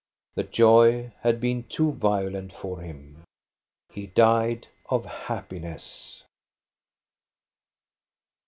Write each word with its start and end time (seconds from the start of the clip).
The 0.33 0.41
joy 0.41 1.11
had 1.21 1.39
been 1.39 1.61
too 1.65 1.91
violent 1.91 2.53
for 2.53 2.79
him. 2.81 3.21
He 3.93 4.07
died 4.07 4.67
of 4.89 5.05
happiness. 5.05 6.23